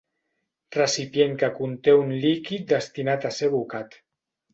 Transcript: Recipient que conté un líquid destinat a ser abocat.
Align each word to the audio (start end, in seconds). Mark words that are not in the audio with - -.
Recipient 0.75 1.35
que 1.43 1.49
conté 1.57 1.93
un 1.97 2.09
líquid 2.23 2.65
destinat 2.73 3.29
a 3.29 3.33
ser 3.41 3.51
abocat. 3.53 3.99